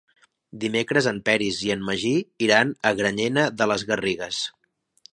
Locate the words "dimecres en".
0.63-1.19